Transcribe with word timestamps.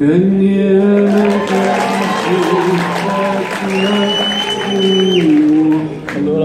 كان 0.00 0.42
يا 0.42 1.04
مكان 1.04 1.88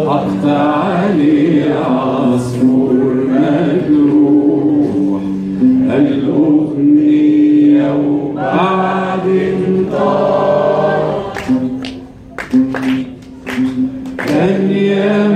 حط 0.07 0.45
عليه 0.45 1.73
عصفور 1.75 2.93
مجروح 3.29 5.21
الأغنية 5.89 7.93
وبعدين 7.95 9.85
طار 9.91 11.23
كان 14.17 14.71
يا 14.71 15.27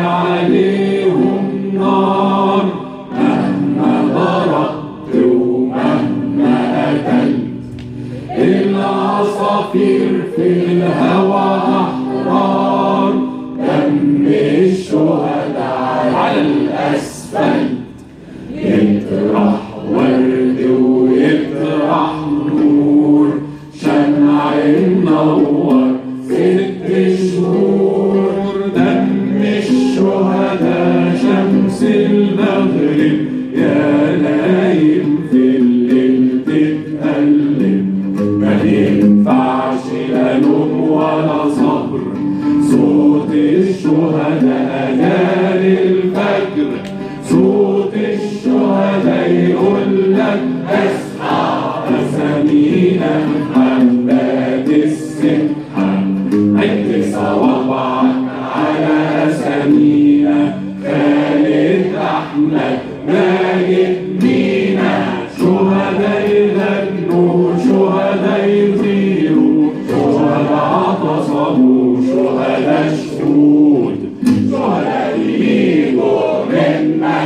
عليهم 0.00 1.44
نار 1.74 2.64
مهما 3.12 3.92
ضربت 4.14 5.24
ومهما 5.24 6.86
قتلت 6.86 7.38
العصافير 8.38 10.22
في 10.36 10.46
الهوى 10.48 11.58
أحرار 11.58 13.12
دم 13.58 14.26
الشهداء 14.26 16.12
على 16.14 16.40
الأسفلت 16.40 17.78
يطرح 18.54 19.60
ورد 19.92 20.60
ويطرح 20.80 22.12
نور 22.56 23.28
شمع 23.80 24.54
منور 25.04 25.57
الليل 35.34 36.40
تتألم 36.46 37.86
ما 38.40 38.62
ينفعش 38.62 39.84
لا 40.12 40.46
ولا 40.90 41.50
صبر 41.50 42.00
صوت 42.70 43.30
الشهداء 43.32 44.90
أذان 44.92 45.62
الفجر 45.84 46.70
صوت 47.24 47.94
الشهداء 47.94 49.30
يقول 49.50 50.14
لك 50.14 50.40
اصحى 50.68 51.58
أسامينا 52.00 53.10
محمد 53.26 54.68
السبحان 54.68 56.07